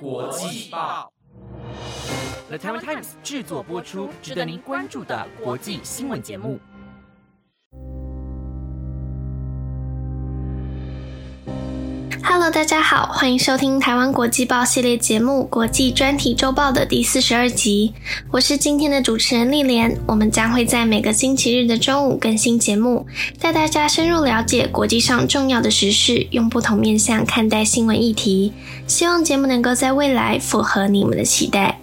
[0.00, 1.12] 国际报
[2.48, 6.58] ，The Time Times 制作播出，值得您关注的国际新闻节目。
[12.44, 17.94] Hello，大家好，欢迎收听台湾国际报系列节目《国际专题周报》的第四十二集。
[18.30, 23.06] 我是今天的主持人丽莲，我们将会在每个星期日的中午更新节目，
[23.40, 28.52] 带大家深入了解国际上重要的时事，用不同面向看待新闻议题。
[28.86, 31.80] 希望节目能够在未来符合你们的期待。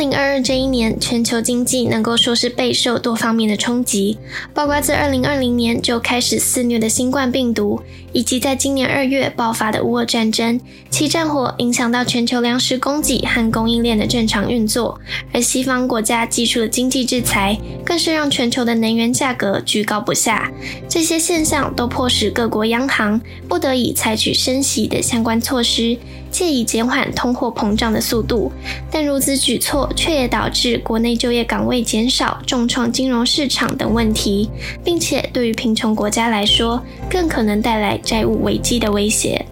[0.00, 4.16] 零二二这一年，全球经济能够说是备受多方面的冲击，
[4.54, 7.82] 包括自二零二零年就开始肆虐的新冠病毒，
[8.14, 10.58] 以及在今年二月爆发的乌俄战争，
[10.88, 14.98] 其战火影响到全球粮食供给和供应链的正常运作，
[15.34, 20.50] 而西方国家寄出的经济制裁，更是让全球的能源价格居高不下。
[20.88, 25.98] 这些现象都迫使各国央行不得已采取升息的相关措施。
[26.30, 28.50] 借以减缓通货膨胀的速度，
[28.90, 34.48] 但如此举措却也导致国内就业岗位减少、重创金融市场等问题，
[34.84, 39.44] 并且对于贫穷国家来说，更可能带来债务危机的威胁。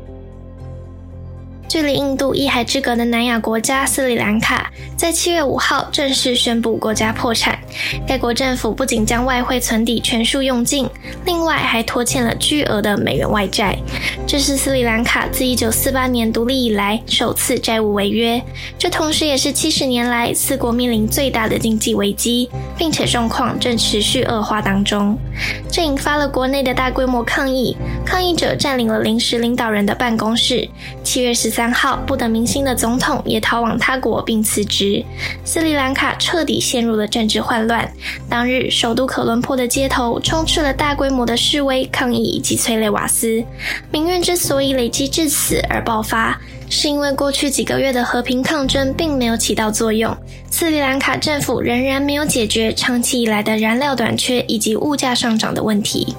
[1.69, 7.59] 距离印度一海之隔的南亚国家斯里兰卡，在七月五号正式宣布国家破产。
[8.07, 10.89] 该国政府不仅将外汇存底全数用尽，
[11.27, 13.79] 另外还拖欠了巨额的美元外债。
[14.27, 18.43] 这是斯里兰卡自一九四八年独立以来首次债务违约，
[18.79, 25.19] 这同时也是七十年来四国面临最大的经济危机，并且状况正持续恶化当中。
[25.71, 30.67] 这引发了国内的大规模抗议，抗议者占领了临时领导人的办公室。
[31.05, 31.58] 七月十。
[31.59, 35.05] 三号不得民心的总统也逃往他国并辞职，
[35.45, 37.93] 斯里兰卡彻底陷入了政治混乱。
[38.31, 43.43] 当日，首都可伦坡的街头充斥了大规模的示威抗议以及催泪瓦斯。
[43.91, 50.17] 民怨之所以累积至此而爆发，是因为过去几个月的和平抗争并没有起到作用，
[50.53, 56.15] 斯里兰卡政府仍然没有解决长期以来的燃料短缺以及物价上涨的问题。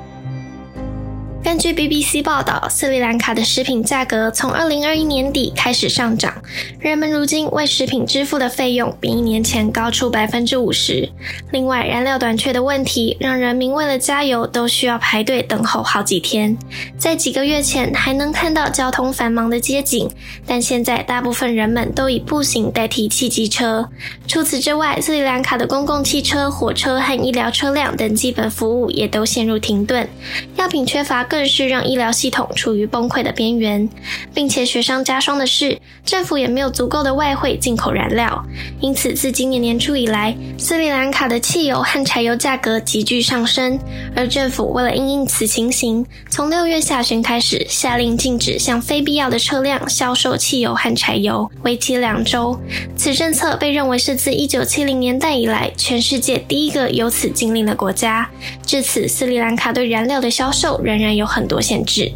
[1.42, 6.34] 根据 BBC 报道，斯里兰卡的食品价格从2021年底开始上涨，
[6.80, 11.10] 人们如今为食品支付的费用比一年前高出百分之五十。
[11.52, 16.56] 另外，燃料短缺的问题让人民为了加油都需要排队等候好几天。
[16.98, 20.10] 在几个月前还能看到交通繁忙的街景，
[20.46, 23.90] 但现在大部分人们都以步行代替汽机车。
[24.28, 30.08] 除此之外，斯里兰卡的公共汽车、火车和医疗车辆等基本服务也都陷入停顿，
[30.58, 31.50] 药品缺乏更。
[31.50, 33.90] 是让医疗系统处于崩溃的边缘，
[34.36, 38.46] 并且雪上加霜的是，政府也没有足够的外汇进口燃料，
[38.80, 43.80] 因此自今年年初以来，斯里兰卡的汽油和柴油价格急剧上升。
[44.16, 52.60] 而政府为了应应此情形，从六月下旬开始下令禁止向非必要的车辆销售汽油和柴油，为期两周。
[52.96, 58.30] 此政策被认为是自一九七零年代以来全世界第一个有此禁令的国家。
[58.66, 61.30] 至此，斯里兰卡对燃料的销售仍然有。
[61.30, 62.12] 很多限制。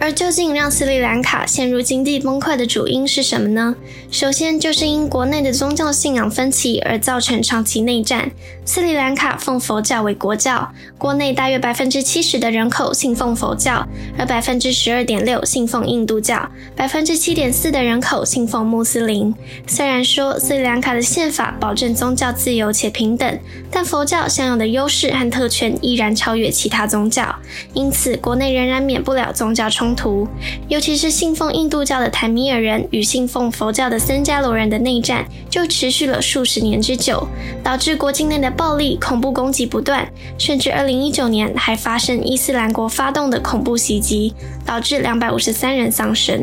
[0.00, 3.76] 而究竟让斯里兰卡陷入经济崩溃的主因是什么呢？
[4.10, 8.30] 首先就是因国内的宗教信仰分歧而造成长期内战。
[8.64, 19.34] 斯里兰卡奉佛教为国教，国内大约百分之七十的人口信奉佛教，而百分之十二点六信奉印度教，百分之七点四的人口信奉穆斯林。
[19.66, 23.38] 虽然说斯里兰卡的宪法保证宗教自由且平等，
[23.70, 27.34] 但佛教享有的优势和特权依然超越其他宗教，
[27.74, 29.89] 因此国内仍然免不了宗教冲。
[29.94, 30.26] 图，
[30.68, 37.26] 尤其是信奉印度教的坦米尔人与信奉佛教的僧伽罗人的内战，就持续了数十年之久，
[37.62, 40.06] 导致国境内的暴力、恐怖攻击不断，
[40.38, 44.34] 甚至二零一九年还发生伊斯兰国发动的恐怖袭击，
[44.64, 46.42] 导致两百五十三人丧生。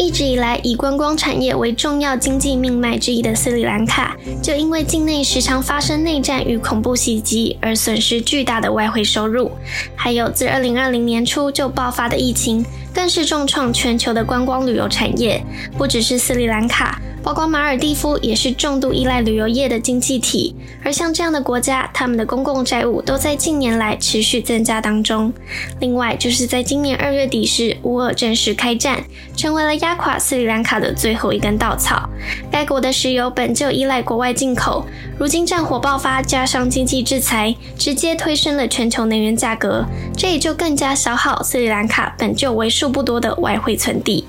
[0.00, 9.50] 一直以来以观光产业为重要经济命脉之一的斯里兰卡，就因为境内时常发生内战与恐怖袭击而损失巨大的外汇收入，
[9.94, 12.64] 还有自2020年初就爆发的疫情，
[12.94, 15.44] 更是重创全球的观光旅游产业。
[15.76, 16.98] 不只是斯里兰卡。
[17.22, 25.32] 包括马尔蒂夫也是重度依赖旅游业的经济体，而像这样的国家，他们的公共债务都在近年来持续增加当中。
[25.80, 29.04] 另外，就是在今年二月底时，乌尔正式开战，
[29.36, 32.08] 成为了压垮斯里兰卡的最后一根稻草。
[32.50, 34.84] 该国的石油本就依赖国外进口，
[35.18, 39.84] 如今战火爆发，加上经济制裁，直接推升了全球能源价格，
[40.16, 44.24] 这也就更加消耗斯里兰卡本就为数不多的外汇存底。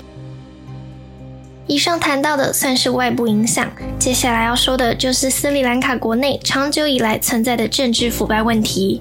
[1.72, 3.66] 以上谈到的算是外部影响，
[3.98, 9.00] 接下来要说的就是斯里兰卡国内长久以来存在的政治腐败问题。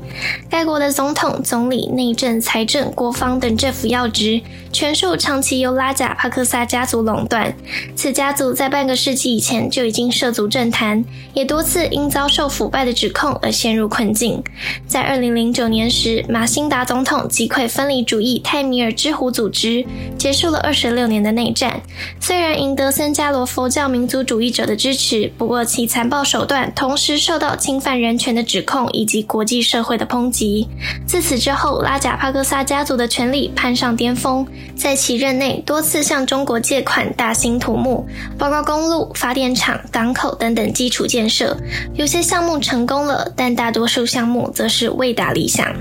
[0.50, 4.40] 该国的总统、总理、内政、财政、国防等政府要职，
[4.72, 7.54] 权术长期由拉贾帕克萨家族垄断。
[7.96, 11.04] 此家族在半个世纪以前就已经涉足政坛，
[11.34, 14.42] 也多次因遭受腐败的指控而陷入困境。
[14.88, 19.86] 在二零零九年时，马辛达总统击溃分离主义泰米尔之虎组织，
[20.18, 21.82] 结束了二十六年的内战。
[22.20, 30.68] 虽然赢得森加罗佛教民族主义者的支持，不过其残暴手段同时受到侵犯人权的指控以及国际社会的抨击。
[31.06, 41.56] 自此之后，拉贾帕克萨家族的权力攀上巅峰，在其任内多次向中国借款大兴土木，包括公路、发电厂、港口等等基础建设。
[41.94, 45.74] 有些项目成功了，但大多数项目则是未达理想。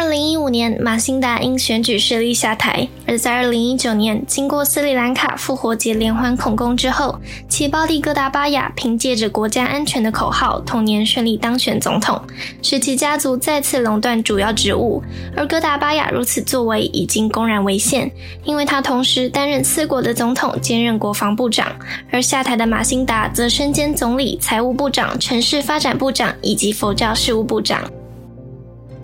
[0.00, 7.20] 二零一五年，马辛达因选举失利下台；而在二零一九年，经过斯里兰卡复活节连环恐攻之后，
[7.50, 12.18] 其胞弟戈达巴雅凭借着国家安全的口号，同年顺利当选总统，
[12.62, 15.02] 使其家族再次垄断主要职务。
[15.36, 18.10] 而戈达巴雅如此作为已经公然违宪，
[18.44, 21.66] 因为他同时担任四国的总统，兼任国防部长；
[22.10, 27.84] 而下台的马辛达则身兼总理、财务部长、城市发展部长以及佛教事务部长。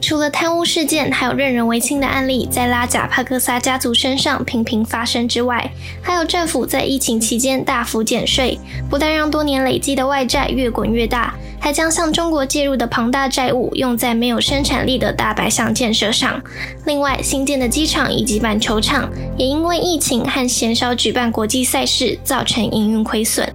[0.06, 5.68] 除了贪污事件，还有任人唯亲的案例在拉贾帕克萨家族身上频频发生之外，
[6.00, 8.56] 还有政府在疫情期间大幅减税，
[8.88, 16.40] 不但让多年累积的外债越滚越大，还将向中国介入的庞大债务用在没有生产力的大白象建设上。
[16.84, 23.52] 另外，新建的机场以及板球场也因为疫情和鲜少举办国际赛事，造成营运亏损。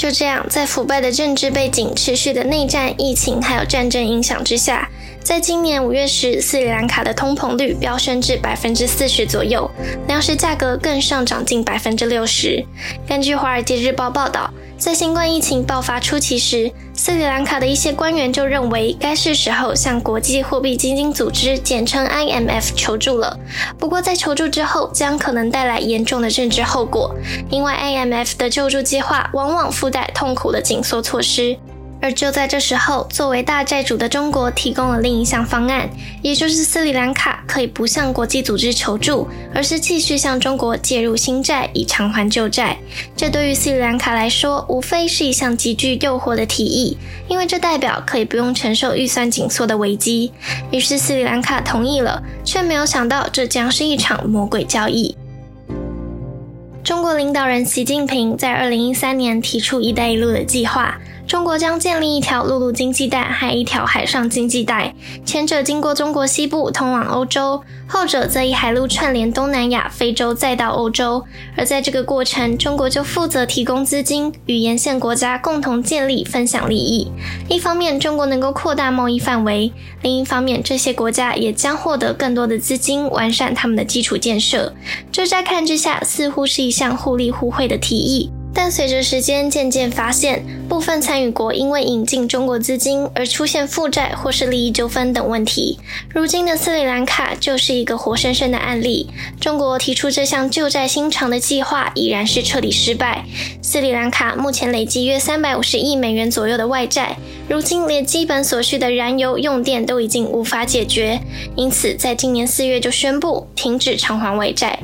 [0.00, 4.88] 就这样，在腐败的政治背景、持续的内战、疫情还有战争影响之下，
[5.22, 9.70] 在今年五月时，斯里兰卡的通膨率飙升至百分之四十左右，
[10.08, 12.64] 粮食价格更上涨近百分之六十。
[13.06, 14.50] 根据《华尔街日报》报道。
[14.78, 16.72] 在新冠疫情爆发初期时，
[17.10, 23.36] 斯里兰卡的一些官员就认为该是时候向国际货币基金组织（简称 IMF） 求助了。
[23.76, 27.12] 不过，在求助之后将可能带来严重的政治后果，
[27.50, 31.58] 因为 IMF 的救助计划往往附带痛苦的紧缩措施。
[32.02, 35.88] 而就在这时候，作为大债主的中国提供了另一项方案，
[36.22, 42.78] 也就是斯里兰卡可以不向国际组织求助，而是继续向中国借入新债以偿还旧债。
[43.14, 46.96] 这对于斯里兰卡来说，无非是一项极具诱惑的提议，
[47.28, 50.32] 因为这代表可以不用承受预算紧缩的危机。
[50.70, 55.14] 于是斯里兰卡同意了，却没有想到这将是一场魔鬼交易。
[56.82, 60.98] 中国领导人习近平在二零一三年提出“一带一路”的计划。
[61.30, 64.92] 中国将建立一条陆路经济带和一条海上经济带，
[65.24, 71.24] 前者经过中国西部通往欧洲，后者则以海路串联东南亚、非洲再到欧洲。
[71.56, 77.12] 而在这个过程，中国就负责提供资金，与沿线国家共同建立、分享利益。
[77.48, 79.70] 一方面，中国能够扩大贸易范围；
[80.02, 84.74] 另一方面，这些国家也将获得更多的资金，完善他们的基础建设。
[85.12, 88.32] 这乍看之下，似乎是一项互利互惠的提议。
[88.52, 95.78] 但随着时间渐渐发现，部分参与国因为引进中国资金而出现负债或是利益纠纷等问题。
[96.12, 99.08] 如今的斯里兰卡就是一个活生生的案例。
[99.40, 103.24] 中国提出这项旧债新偿的计划已然是彻底失败。
[103.62, 107.16] 斯里兰卡目前累计约三百五十亿美元左右的外债，
[107.48, 111.20] 如今连基本所需的燃油用电都已经无法解决，
[111.56, 114.78] 因此在今年四月就宣布停止偿还外债。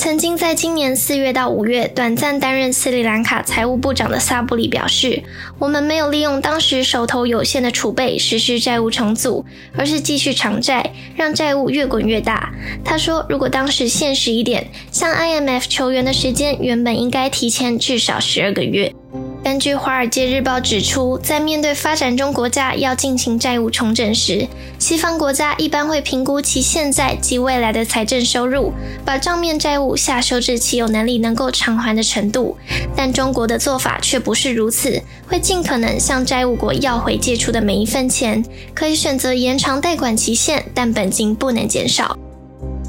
[0.00, 5.22] 曾经在今年四月到五月短暂担任斯里兰卡财务部长的萨布里表示
[5.60, 9.44] ：“我们没有利用当时手头有限的储备实施债务重组，
[9.76, 12.50] 而是继续偿债，让债务越滚越大。”
[12.82, 18.94] 他说：“如果当时现实一点，向 IMF 求援的时间原本应该提前至少十二个月。”
[19.42, 24.46] 根据《华尔街日报》指出，在面对发展中国家要进行债务重整时，
[24.78, 28.72] 西方国家一般会评估其现在及未来的财政收入，
[29.04, 32.56] 把账面债务下修至其有能力能够偿还的程度。
[32.94, 38.44] 但中国的做法却不是如此，会尽可能向债务国要回借出的每一分钱，
[38.74, 42.16] 可以选择延长贷款期限，但本金不能减少。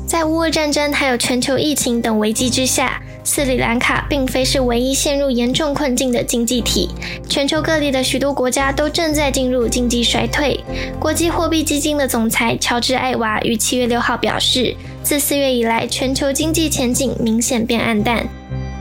[0.05, 3.01] 在乌俄战争还有全球疫情等危机之下。
[3.24, 6.90] 斯里兰卡并非是唯一陷入严重困境的经济体，
[7.30, 10.60] 全球各地的许多国家都正在进入经济衰退。
[11.00, 18.28] 国际货币基金的总裁乔治·艾娃于七月六号表示，自四月以来，全球经济前景明显变暗淡。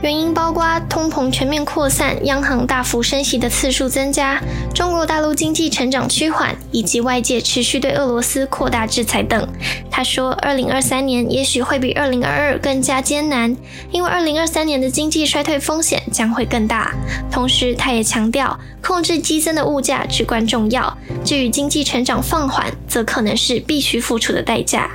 [0.01, 4.41] 原因包括通膨全面扩散、央行大幅升息的次数增加、
[4.73, 9.47] 中国大陆经济成长趋缓，以及外界持续对俄罗斯扩大制裁等。
[9.91, 13.55] 他说，二零二三年也许会比二零二二更加艰难，
[13.91, 16.91] 因为二零二三年的经济衰退风险将会更大。
[17.29, 20.97] 同时，他也强调，控制激增的物价至关重要。
[21.23, 24.89] 至于经济成长放缓，则可能是必须付出的代价。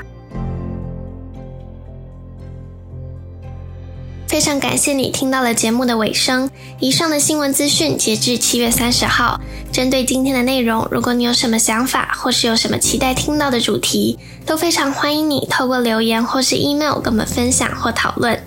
[4.36, 6.50] 非常感谢你听到了节目的尾声。
[6.78, 9.40] 以上的新闻资讯截至七月三十号。
[9.72, 18.38] 针对今天的内容，如果你有什么想法，或是有什么期待听到的主题，都非常欢迎你透过留言或是 email 跟我们分享或讨论。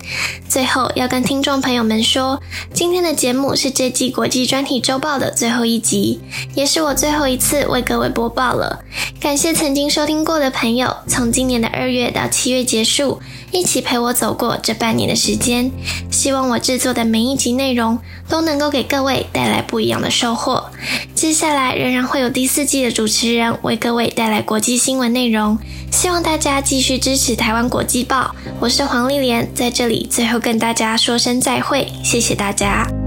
[0.48, 2.40] 最后要跟听众朋友们说，
[2.72, 6.20] 今天的节目是这季国际专题周报的最后一集，
[6.54, 8.84] 也是我最后一次为各位播报了。
[9.20, 13.20] 感谢曾经收听过的朋友，从今年的二月到七月结束。
[13.52, 15.72] 一起陪我走过这半年的时间，
[16.12, 20.70] 希望我制作的每一集内容都能够给各位带来不一样的收获。
[21.16, 25.58] 接下来仍然会有第四季的主持人为各位带来国际新闻内容，
[25.92, 28.36] 希望大家继续支持台湾国际报。
[28.60, 32.99] 我是黄丽莲，在这里最后跟大家说声再会，谢谢大家。